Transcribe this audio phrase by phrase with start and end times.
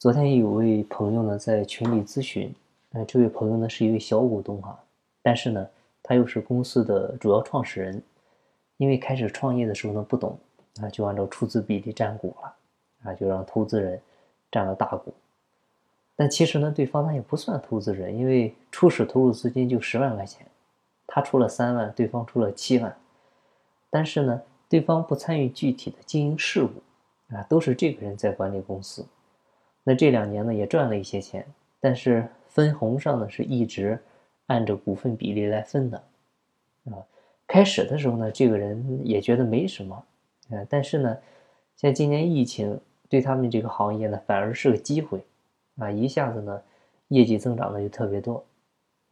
[0.00, 2.54] 昨天有位朋友呢在群里咨询，
[2.92, 4.82] 呃，这位朋友呢是一位小股东哈，
[5.20, 5.68] 但是呢
[6.02, 8.02] 他又是公司的主要创始人，
[8.78, 10.38] 因为开始创业的时候呢不懂
[10.80, 12.54] 啊，就按照出资比例占股了
[13.02, 14.00] 啊，就让投资人
[14.50, 15.12] 占了大股。
[16.16, 20.46] 但其实呢，对方他也不算投资人，因为初始投入资金就十万块钱，
[21.06, 22.96] 他出了三万，对方出了七万，
[23.90, 26.70] 但是呢，对方不参与具体的经营事务
[27.34, 29.04] 啊，都是这个人在管理公司。
[29.90, 31.44] 那这两年呢也赚了一些钱，
[31.80, 33.98] 但是分红上呢是一直
[34.46, 35.98] 按照股份比例来分的，
[36.84, 37.02] 啊，
[37.44, 39.96] 开始的时候呢这个人也觉得没什么，
[40.50, 41.18] 啊，但是呢，
[41.76, 45.20] 像今年疫情对他们这个行业呢反而是个机会，
[45.78, 46.62] 啊，一下子呢
[47.08, 48.44] 业绩增长的就特别多，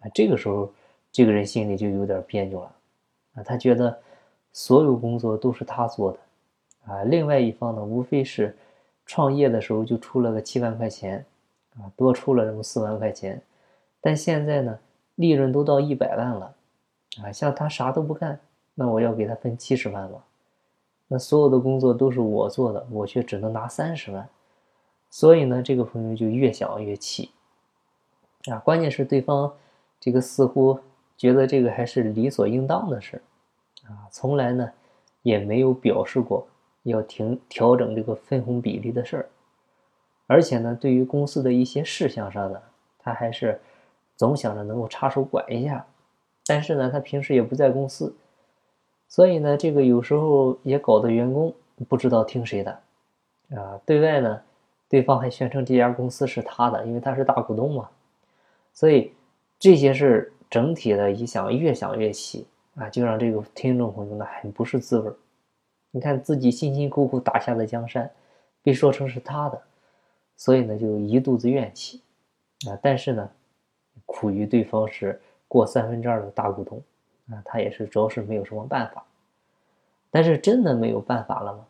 [0.00, 0.72] 啊，这个时候
[1.10, 2.74] 这个人心里就有点别扭了，
[3.34, 4.00] 啊，他觉得
[4.54, 6.18] 所有工作都是他做的，
[6.90, 8.56] 啊，另外一方呢无非是。
[9.04, 11.24] 创业的时候就出了个七万块钱，
[11.76, 13.42] 啊，多出了这么四万块钱，
[14.00, 14.78] 但现在呢，
[15.16, 16.54] 利润都到一百万了，
[17.22, 18.38] 啊，像他啥都不干，
[18.74, 20.24] 那我要给他分七十万吧？
[21.08, 24.26] 那所有的工作都是我做的，我却只能拿三十万，
[25.10, 27.30] 所以呢，这个朋友就越想越气，
[28.46, 29.52] 啊，关键是对方
[30.00, 30.78] 这个似乎
[31.18, 33.20] 觉得这个还是理所应当的事，
[33.86, 34.70] 啊，从来呢
[35.22, 36.46] 也没有表示过。
[36.90, 39.28] 要停调整这个分红比例的事儿，
[40.26, 42.60] 而且呢，对于公司的一些事项上呢，
[42.98, 43.60] 他还是
[44.16, 45.86] 总想着能够插手管一下。
[46.44, 48.12] 但是呢，他平时也不在公司，
[49.08, 51.54] 所以呢，这个有时候也搞得员工
[51.88, 52.80] 不知道听谁的
[53.50, 53.80] 啊。
[53.86, 54.42] 对外呢，
[54.88, 57.88] 对方还宣称这家公司是他的，因为他是大股东嘛。
[58.74, 59.12] 所以
[59.60, 62.44] 这些事整体的一想，越想越气
[62.74, 65.14] 啊，就让这个听众朋友呢很不是滋味儿。
[65.92, 68.10] 你看自己辛辛苦苦打下的江山，
[68.62, 69.62] 被说成是他的，
[70.36, 72.00] 所以呢就一肚子怨气
[72.66, 72.76] 啊！
[72.82, 73.30] 但是呢，
[74.06, 76.82] 苦于对方是过三分之二的大股东
[77.30, 79.04] 啊，他也是主要是没有什么办法。
[80.10, 81.66] 但是真的没有办法了吗？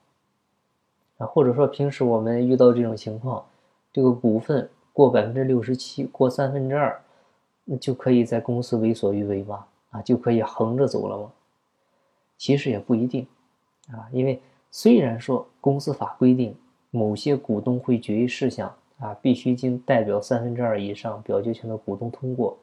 [1.18, 3.44] 啊，或者说平时我们遇到这种情况，
[3.92, 7.02] 这个股份过百分之六十七，过三分之二，
[7.64, 9.66] 那就可以在公司为所欲为吗？
[9.90, 11.32] 啊，就可以横着走了吗？
[12.38, 13.26] 其实也不一定。
[13.88, 16.56] 啊，因为虽然说公司法规定
[16.90, 22.56] 某些股东会决议事项啊必须经代表三分之二以上表决权的股东通过，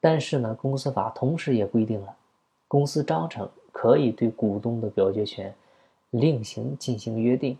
[0.00, 2.14] 但是呢，公司法同时也规定了，
[2.68, 5.52] 公司章程可以对股东的表决权
[6.10, 7.56] 另行进行约定，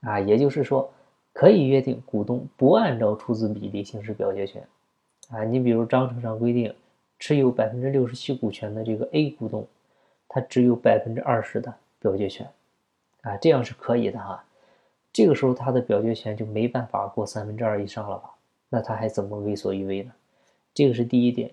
[0.00, 0.90] 啊，也就是说，
[1.32, 4.66] 可以约定股东不按照出资比例行使表决权，
[5.30, 6.72] 啊，你比如章程上规定，
[7.18, 9.66] 持有百分之六十七股权的这个 A 股东，
[10.28, 11.74] 他只有百分之二十的。
[12.04, 12.46] 表决权，
[13.22, 14.44] 啊，这样是可以的哈。
[15.10, 18.30] 这个时候他的表决权就没办法过三分之二以上了吧？
[18.68, 20.12] 那他还怎么为所欲为呢？
[20.74, 21.50] 这个是第一点。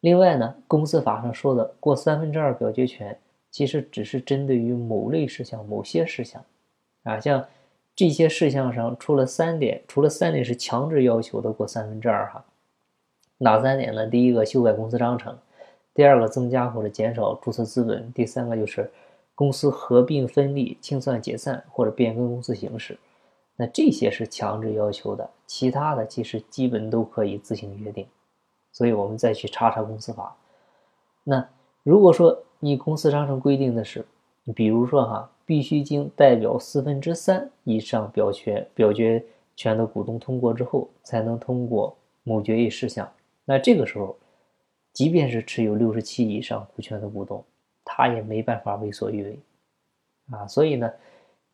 [0.00, 3.18] 另外呢，公司法上说的过三分之二表决权，
[3.50, 6.42] 其实只是针对于某类事项、某些事项，
[7.02, 7.44] 啊，像
[7.94, 12.42] 这些事项上除了三点，除了三点是强制要求的过三分之二哈。
[13.36, 14.06] 哪三点呢？
[14.06, 15.36] 第一个修改公司章程，
[15.92, 18.90] 第二个增加或者减少注册资本，第三个就是。
[19.36, 22.98] 公司合并分立、清算解散或者变更公司形式，
[23.54, 28.06] 那这些是强制要求的，其他的其实基本都可以自行约定。
[28.72, 30.34] 所以我们再去查查公司法。
[31.22, 31.48] 那
[31.82, 34.04] 如果说你公司章程规定的是，
[34.54, 39.22] 比如说哈，必须经代表四分之三以上表决表决
[39.54, 43.06] 权的股东通过之后，才能通过某决议事项。
[43.44, 44.16] 那这个时候，
[44.92, 47.44] 即便是持有六十七以上股权的股东。
[47.88, 49.38] 他也没办法为所欲为，
[50.32, 50.92] 啊，所以呢，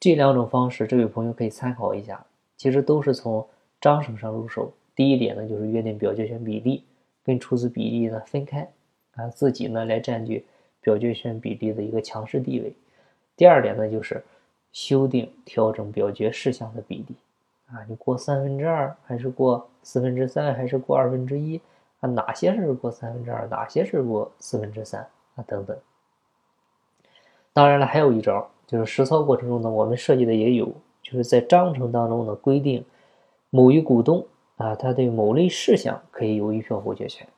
[0.00, 2.24] 这两种方式，这位朋友可以参考一下。
[2.56, 3.46] 其实都是从
[3.80, 4.72] 章程上入手。
[4.94, 6.84] 第一点呢，就是约定表决权比例
[7.24, 8.66] 跟出资比例呢分开，
[9.14, 10.44] 啊，自己呢来占据
[10.80, 12.72] 表决权比例的一个强势地位。
[13.36, 14.22] 第二点呢，就是
[14.72, 17.16] 修订调整表决事项的比例，
[17.66, 21.60] 啊，你过三分之二还是过四分之三还是过二分之一
[22.00, 22.08] 啊？
[22.08, 25.04] 哪些是过三分之二，哪些是过四分之三
[25.34, 25.44] 啊？
[25.46, 25.76] 等等。
[27.54, 30.72] 当然了，还有一招，就是实操过程中呢，我们设计的也有，
[31.02, 32.82] 就是在章程当中呢规定，
[33.50, 34.26] 某一股东
[34.56, 37.28] 啊，他对某类事项可以有一票否决权，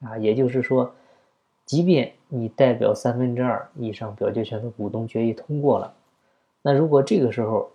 [0.00, 0.90] 啊，也就是说，
[1.66, 5.92] 即便你代表三分之二以上表决权的股东决议通过了，
[6.62, 7.70] 那如果这个时候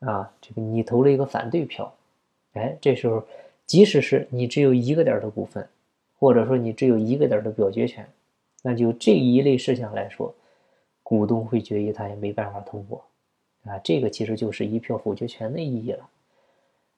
[0.00, 1.92] 啊，这个你投了一个反对票，
[2.54, 3.22] 哎，这时候
[3.64, 5.68] 即使是你只有一个点的股份，
[6.18, 8.08] 或者说你只有一个点的表决权，
[8.64, 10.34] 那就这一类事项来说。
[11.08, 13.02] 股东会决议他也没办法通过，
[13.64, 16.06] 啊，这个其实就是一票否决权的意义了。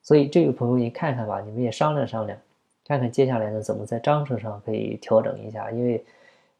[0.03, 2.37] 所以这位朋友，你看看吧，你们也商量商量，
[2.85, 6.05] 看看接下来呢怎么在章程上可以调整一下，因为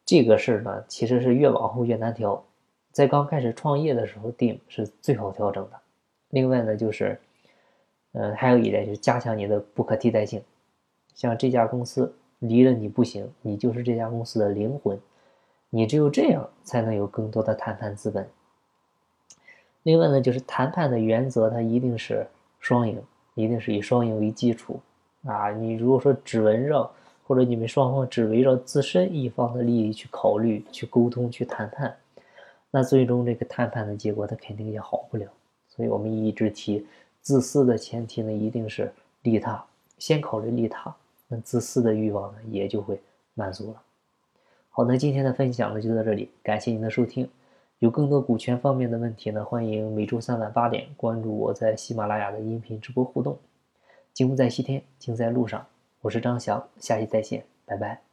[0.05, 2.41] 这个事儿呢其实是越往后越难调，
[2.93, 5.77] 在刚开始创业的时候定是最好调整的。
[6.29, 7.19] 另外呢就是，
[8.13, 10.41] 嗯，还有一点就是加强你的不可替代性，
[11.15, 14.97] 像这家公司离了你不行，你就是这家公司的灵魂，
[15.71, 18.29] 你只有这样才能有更多的谈判资本。
[19.81, 22.27] 另外呢就是谈判的原则，它一定是
[22.59, 23.01] 双赢。
[23.33, 24.77] 一定是以双赢为基础
[25.23, 25.49] 啊！
[25.51, 26.91] 你如果说只围绕，
[27.25, 31.95] 或者你们双方只围绕自身一方的利益去考虑、去沟通、去谈判，
[32.69, 35.25] 那最终这个谈判的结果它肯定也好不了。
[35.69, 36.85] 所以我们一直提，
[37.21, 38.91] 自私的前提呢一定是
[39.21, 39.63] 利他，
[39.97, 40.93] 先考虑利他，
[41.29, 42.99] 那自私的欲望呢也就会
[43.33, 43.81] 满足了。
[44.73, 47.29] 好，那今天的分享呢就到这里，感谢您的收听。
[47.79, 53.37] 有更多股权方面的问题呢，欢迎每周三晚八点关注我在喜马拉雅的音频直播互动。
[54.13, 55.65] 金不在西天，金在路上。
[55.99, 58.10] 我是张翔，下期再见，拜拜。